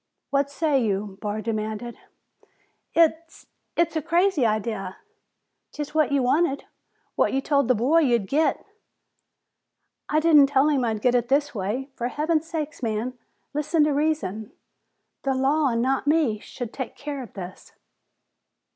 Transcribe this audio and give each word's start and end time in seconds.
"What 0.31 0.49
say 0.49 0.83
you?" 0.83 1.19
Barr 1.21 1.41
demanded. 1.41 1.99
"It 2.95 3.45
it's 3.75 3.95
a 3.95 4.01
crazy 4.01 4.47
idea!" 4.47 4.97
"'Tis 5.71 5.93
what 5.93 6.11
ye 6.11 6.19
wanted, 6.19 6.65
what 7.15 7.33
ye 7.33 7.39
told 7.39 7.67
the 7.67 7.75
boy 7.75 7.99
you'd 7.99 8.25
git." 8.27 8.65
"I 10.09 10.19
didn't 10.19 10.47
tell 10.47 10.69
him 10.69 10.83
I'd 10.83 11.03
get 11.03 11.13
it 11.13 11.27
this 11.29 11.53
way. 11.53 11.89
For 11.93 12.07
heaven's 12.07 12.47
sake, 12.49 12.81
man, 12.81 13.13
listen 13.53 13.83
to 13.83 13.93
reason! 13.93 14.53
The 15.21 15.35
law, 15.35 15.67
and 15.67 15.83
not 15.83 16.07
me, 16.07 16.39
should 16.39 16.73
take 16.73 16.95
care 16.95 17.21
of 17.21 17.33
this." 17.33 17.73